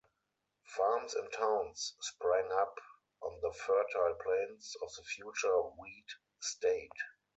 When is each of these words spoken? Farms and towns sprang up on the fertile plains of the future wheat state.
Farms 0.75 1.13
and 1.13 1.31
towns 1.31 1.93
sprang 2.01 2.51
up 2.51 2.73
on 3.21 3.39
the 3.41 3.53
fertile 3.53 4.15
plains 4.15 4.73
of 4.81 4.91
the 4.95 5.03
future 5.03 5.61
wheat 5.77 6.07
state. 6.39 6.89